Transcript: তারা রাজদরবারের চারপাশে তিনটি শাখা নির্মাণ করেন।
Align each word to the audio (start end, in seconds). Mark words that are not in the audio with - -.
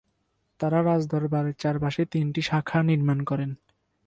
তারা 0.59 0.79
রাজদরবারের 0.81 1.55
চারপাশে 1.57 2.01
তিনটি 2.05 2.41
শাখা 2.41 2.79
নির্মাণ 2.83 3.19
করেন। 3.23 3.51